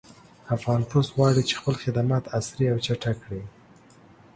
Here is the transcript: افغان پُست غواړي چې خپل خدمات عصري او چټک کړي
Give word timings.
افغان 0.55 0.81
پُست 0.89 1.09
غواړي 1.15 1.41
چې 1.49 1.53
خپل 1.59 1.75
خدمات 1.83 2.23
عصري 2.37 2.65
او 2.71 2.77
چټک 2.85 3.15
کړي 3.23 3.43